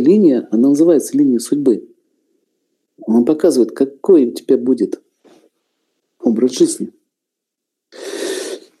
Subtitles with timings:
[0.00, 1.88] линия, она называется линия судьбы.
[3.06, 5.00] Он показывает, какой у тебя будет
[6.22, 6.92] образ жизни.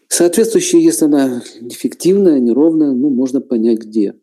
[0.08, 4.14] Соответствующая, если она дефективная, неровная, ну, можно понять, где.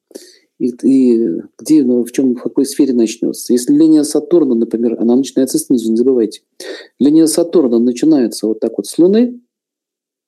[0.60, 3.54] И, и где, ну, в чем, в какой сфере начнется.
[3.54, 6.42] Если линия Сатурна, например, она начинается снизу, не забывайте.
[7.00, 9.40] Линия Сатурна начинается вот так вот с Луны,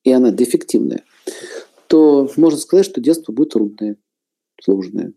[0.03, 1.03] и она дефективная,
[1.87, 3.97] то можно сказать, что детство будет трудное,
[4.63, 5.13] сложное.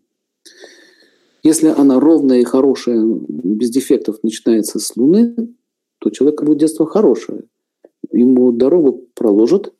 [1.43, 5.35] Если она ровная и хорошая, без дефектов начинается с Луны,
[5.99, 7.43] то у человека будет детство хорошее.
[8.11, 9.73] Ему дорогу проложат,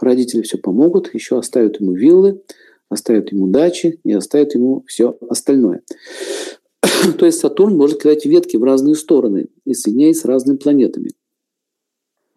[0.00, 2.40] родители все помогут, еще оставят ему виллы,
[2.88, 5.82] оставят ему дачи и оставят ему все остальное.
[7.18, 11.10] То есть Сатурн может кидать ветки в разные стороны и соединяясь с разными планетами.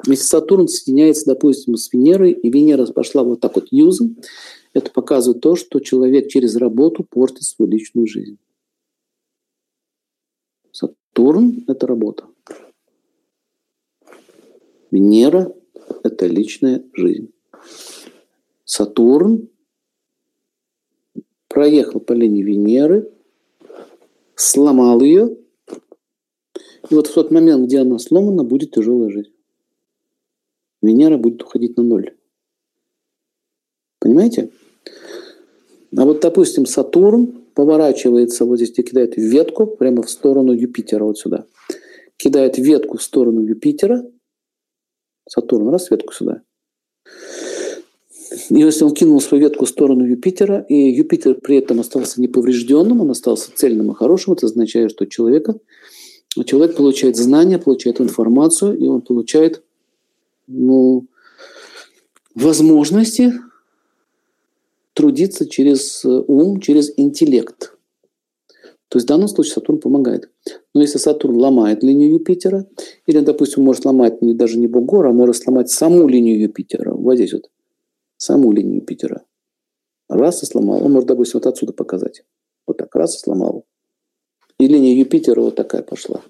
[0.07, 4.17] Если Сатурн соединяется, допустим, с Венерой, и Венера пошла вот так вот юзом,
[4.73, 8.39] это показывает то, что человек через работу портит свою личную жизнь.
[11.11, 12.25] Сатурн– это работа.
[14.91, 15.53] Венера–
[16.03, 17.33] это личная жизнь.
[18.63, 19.49] Сатурн
[21.49, 23.11] проехал по линии Венеры,
[24.35, 25.35] сломал ее,
[26.89, 29.33] и вот в тот момент, где она сломана, будет тяжелая жизнь.
[30.81, 32.15] Венера будет уходить на ноль.
[33.99, 34.49] Понимаете?
[35.97, 41.17] А вот, допустим, Сатурн поворачивается вот здесь, где кидает ветку прямо в сторону Юпитера, вот
[41.17, 41.45] сюда.
[42.17, 44.05] Кидает ветку в сторону Юпитера.
[45.27, 46.41] Сатурн, раз ветку сюда.
[48.49, 53.01] И если он кинул свою ветку в сторону Юпитера, и Юпитер при этом остался неповрежденным,
[53.01, 55.59] он остался цельным и хорошим, это означает, что человека,
[56.45, 59.63] человек получает знания, получает информацию, и он получает
[60.47, 61.07] ну,
[62.33, 63.33] возможности
[65.01, 67.75] трудиться через ум, через интеллект.
[68.87, 70.29] То есть в данном случае Сатурн помогает.
[70.75, 72.67] Но если Сатурн ломает линию Юпитера,
[73.07, 77.15] или, допустим, может ломать не, даже не Бугора, а может сломать саму линию Юпитера, вот
[77.15, 77.49] здесь вот,
[78.17, 79.23] саму линию Юпитера.
[80.07, 80.85] Раз и сломал.
[80.85, 82.23] Он может, допустим, вот отсюда показать.
[82.67, 83.65] Вот так, раз и сломал.
[84.59, 86.21] И линия Юпитера вот такая пошла.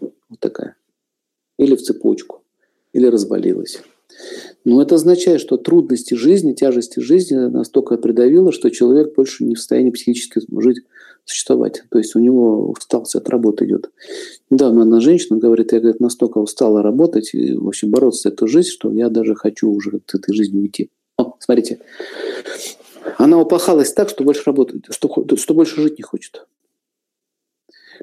[0.00, 0.76] Вот такая.
[1.58, 2.42] Или в цепочку.
[2.94, 3.82] Или развалилась.
[4.64, 9.58] Но это означает, что трудности жизни, тяжести жизни настолько придавило, что человек больше не в
[9.58, 10.84] состоянии психически жить,
[11.26, 11.82] существовать.
[11.90, 13.90] То есть у него усталость от работы идет.
[14.50, 18.48] Недавно одна женщина говорит, я говорит, настолько устала работать и в общем бороться с этой
[18.48, 20.90] жизнью, что я даже хочу уже от этой жизни уйти.
[21.18, 21.80] О, смотрите.
[23.18, 26.46] Она упахалась так, что больше работать, что, что больше жить не хочет.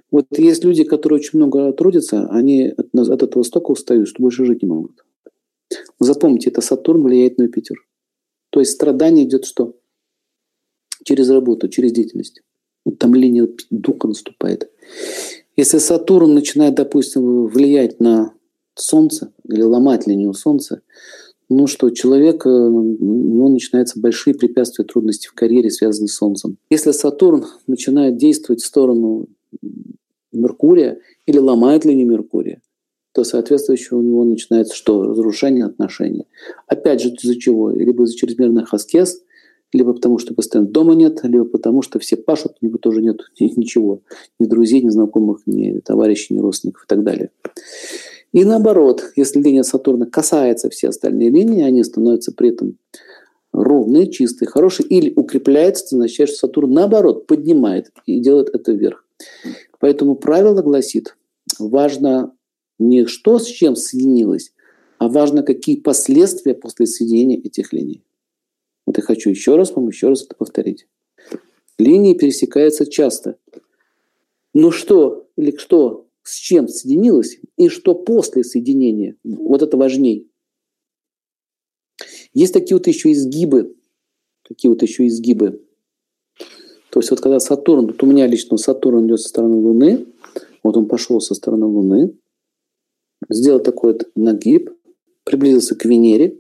[0.10, 4.46] Вот есть люди, которые очень много трудятся, они от, от этого столько устают, что больше
[4.46, 5.04] жить не могут.
[6.00, 7.78] Запомните, это Сатурн влияет на Юпитер.
[8.50, 9.76] То есть страдание идет что?
[11.04, 12.42] Через работу, через деятельность.
[12.86, 14.72] Линия духа наступает.
[15.56, 18.34] Если Сатурн начинает, допустим, влиять на
[18.76, 20.82] Солнце или ломать линию Солнца,
[21.50, 26.58] ну что, человек, э, у него начинаются большие препятствия, трудности в карьере, связанные с Солнцем.
[26.70, 29.28] Если Сатурн начинает действовать в сторону
[30.32, 32.62] Меркурия или ломает линию Меркурия,
[33.14, 35.04] то соответствующее у него начинается что?
[35.04, 36.28] Разрушение отношений.
[36.68, 37.70] Опять же, из-за чего?
[37.70, 39.22] Либо из-за чрезмерных аскез,
[39.74, 43.20] либо потому, что постоянно дома нет, либо потому, что все пашут, у него тоже нет
[43.40, 44.02] ничего.
[44.40, 47.32] Ни друзей, ни знакомых, ни товарищей, ни родственников и так далее.
[48.32, 52.78] И наоборот, если линия Сатурна касается все остальные линии, они становятся при этом
[53.52, 59.04] ровные, чистые, хорошие, или укрепляется, означает, что Сатурн наоборот поднимает и делает это вверх.
[59.80, 61.18] Поэтому правило гласит,
[61.60, 62.32] важно
[62.82, 64.54] не что с чем соединилось,
[64.98, 68.04] а важно, какие последствия после соединения этих линий.
[68.86, 70.88] Вот я хочу еще раз вам еще раз это повторить.
[71.78, 73.38] Линии пересекаются часто.
[74.54, 80.30] Но что или что с чем соединилось и что после соединения, вот это важней.
[82.34, 83.76] Есть такие вот еще изгибы,
[84.48, 85.64] такие вот еще изгибы.
[86.90, 90.06] То есть вот когда Сатурн, вот у меня лично Сатурн идет со стороны Луны,
[90.64, 92.14] вот он пошел со стороны Луны,
[93.32, 94.72] сделал такой вот нагиб,
[95.24, 96.38] приблизился к Венере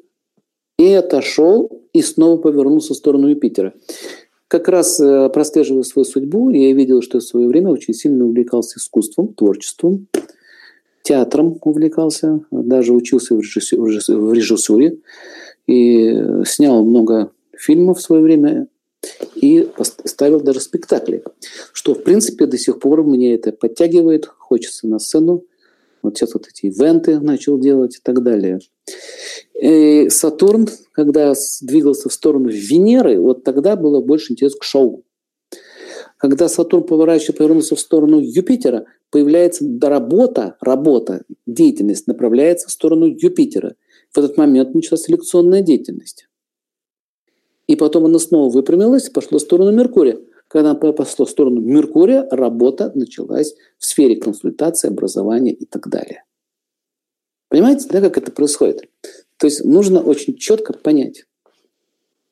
[0.78, 3.74] и отошел, и снова повернулся в сторону Юпитера.
[4.48, 8.80] Как раз э, прослеживая свою судьбу, я видел, что в свое время очень сильно увлекался
[8.80, 10.08] искусством, творчеством,
[11.04, 14.98] театром увлекался, даже учился в режиссуре
[15.68, 18.68] и снял много фильмов в свое время
[19.36, 19.68] и
[20.06, 21.24] ставил даже спектакли,
[21.74, 25.44] что, в принципе, до сих пор мне это подтягивает, хочется на сцену
[26.03, 28.59] вот сейчас вот эти ивенты начал делать и так далее.
[29.62, 35.03] И Сатурн, когда двигался в сторону Венеры, вот тогда было больше интерес к шоу.
[36.18, 43.75] Когда Сатурн поворачивается, повернулся в сторону Юпитера, появляется работа, работа, деятельность направляется в сторону Юпитера.
[44.12, 46.27] В этот момент началась селекционная деятельность.
[47.68, 50.19] И потом она снова выпрямилась и пошла в сторону Меркурия.
[50.51, 56.25] Когда она пошла в сторону Меркурия, работа началась в сфере консультации, образования и так далее.
[57.48, 58.81] Понимаете, да, как это происходит?
[59.38, 61.25] То есть нужно очень четко понять.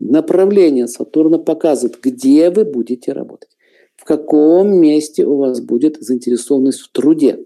[0.02, 3.56] Направление Сатурна показывает, где вы будете работать,
[3.96, 7.46] в каком месте у вас будет заинтересованность в труде.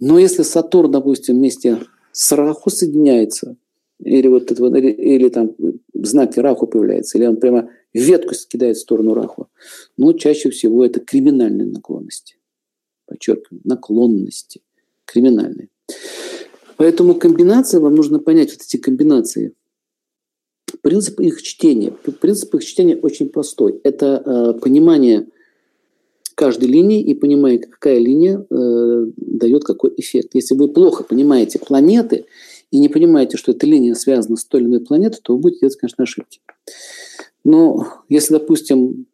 [0.00, 1.78] Но если Сатурн, допустим, вместе
[2.12, 3.56] с Раху соединяется,
[4.00, 5.54] или вот это, или, или там
[5.94, 9.48] знаки Раху появляются, или он прямо ветку скидает в сторону Раху,
[9.96, 12.36] ну, чаще всего это криминальные наклонности.
[13.06, 14.62] Подчеркиваю, наклонности
[15.04, 15.68] криминальные.
[16.76, 19.54] Поэтому комбинации, вам нужно понять вот эти комбинации.
[20.80, 21.92] Принцип их чтения.
[22.20, 23.80] Принцип их чтения очень простой.
[23.84, 25.28] Это э, понимание
[26.34, 30.30] каждой линии и понимание, какая линия э, дает какой эффект.
[30.34, 32.24] Если вы плохо понимаете планеты
[32.70, 35.60] и не понимаете, что эта линия связана с той или иной планетой, то вы будете
[35.60, 36.40] делать, конечно, ошибки.
[37.44, 39.06] Но если, допустим,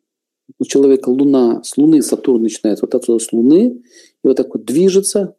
[0.58, 3.82] у человека Луна, с Луны Сатурн начинает вот отсюда с Луны,
[4.22, 5.36] и вот так вот движется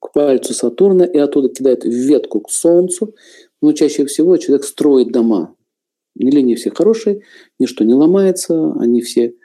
[0.00, 3.14] к пальцу Сатурна, и оттуда кидает ветку к Солнцу,
[3.60, 5.54] но чаще всего человек строит дома.
[6.14, 7.22] Не линии все хорошие,
[7.58, 9.36] ничто не ломается, они все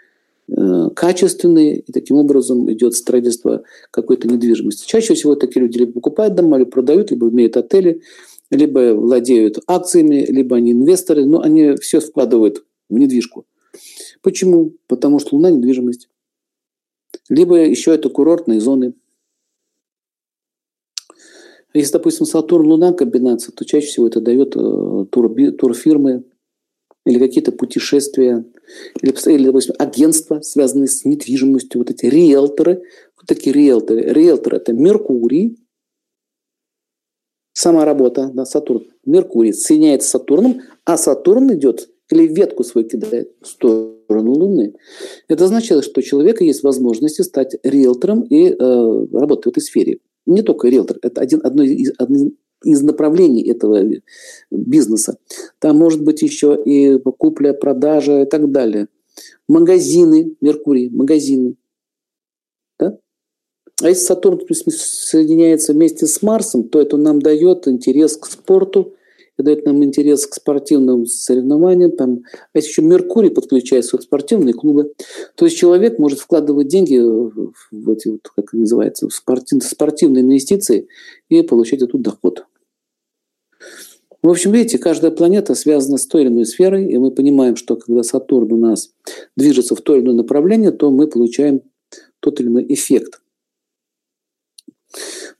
[0.47, 4.87] э, качественные, и таким образом идет строительство какой-то недвижимости.
[4.87, 8.01] Чаще всего такие люди либо покупают дома, либо продают, либо имеют отели,
[8.51, 13.45] либо владеют акциями, либо они инвесторы, но они все вкладывают в недвижку.
[14.21, 14.73] Почему?
[14.87, 16.09] Потому что Луна– недвижимость.
[17.29, 18.93] Либо еще это курортные зоны.
[21.73, 26.23] Если, допустим, Сатурн-Луна комбинация, то чаще всего это дает э, тур, турфирмы
[27.05, 28.45] или какие-то путешествия,
[29.01, 32.83] или, или, допустим, агентства, связанные с недвижимостью, вот эти риэлторы.
[33.17, 34.01] Вот такие риэлторы.
[34.01, 35.57] Риэлтор– это Меркурий,
[37.55, 43.31] сама работа, да, Сатурн, Меркурий соединяется с Сатурном, а Сатурн идет или ветку свою кидает
[43.41, 44.75] в сторону Луны.
[45.27, 49.99] Это означает, что у человека есть возможности стать риэлтором и э, работать в этой сфере.
[50.25, 52.29] Не только риэлтор, это один, одно, из, одно
[52.63, 53.83] из направлений этого
[54.51, 55.17] бизнеса.
[55.59, 58.87] Там может быть еще и купля, продажа и так далее.
[59.47, 61.55] Магазины, Меркурий, магазины.
[63.81, 64.39] А если Сатурн
[64.69, 68.95] соединяется вместе с Марсом, то это нам дает интерес к спорту,
[69.37, 71.91] это дает нам интерес к спортивным соревнованиям.
[71.91, 74.93] Там, а если еще Меркурий подключается в спортивные клубы,
[75.35, 80.87] то есть человек может вкладывать деньги в эти, вот, как называется, в спортивные, спортивные инвестиции
[81.27, 82.45] и получать оттуда доход.
[84.21, 87.75] В общем, видите, каждая планета связана с той или иной сферой, и мы понимаем, что
[87.75, 88.91] когда Сатурн у нас
[89.35, 91.61] движется в то или иное направление, то мы получаем
[92.21, 93.19] тот или иной эффект–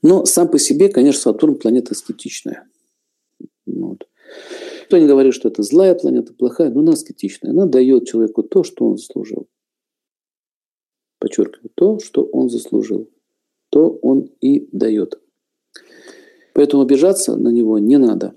[0.02, 2.68] но сам по себе, конечно, Сатурн планета эстетичная.
[3.66, 4.08] Вот.
[4.86, 7.50] Кто не говорит, что это злая планета, плохая, но она эстетичная.
[7.50, 9.48] Она дает человеку то, что он заслужил.
[11.18, 13.10] Подчеркиваю, то, что он заслужил.
[13.70, 15.20] То он и дает.
[16.54, 18.34] Поэтому обижаться на него не надо.